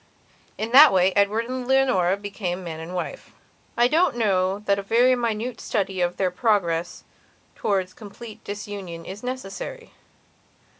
[0.57, 3.33] In that way Edward and Leonora became man and wife.
[3.77, 7.03] I don't know that a very minute study of their progress
[7.53, 9.91] towards complete disunion is necessary.